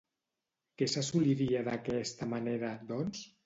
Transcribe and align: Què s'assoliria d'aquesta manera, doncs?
Què 0.81 0.87
s'assoliria 0.93 1.63
d'aquesta 1.69 2.33
manera, 2.35 2.77
doncs? 2.93 3.27